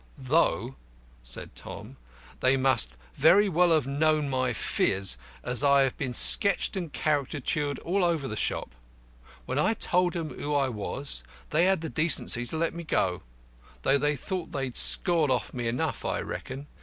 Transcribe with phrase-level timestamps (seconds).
[0.17, 0.77] "Though,"
[1.21, 1.97] said Tom,
[2.39, 7.77] "they must very well have known my phiz, as I have been sketched and caricatured
[7.85, 8.73] all over the shop.
[9.45, 13.21] When I told them who I was they had the decency to let me go.
[13.83, 16.65] They thought they'd scored off me enough, I reckon.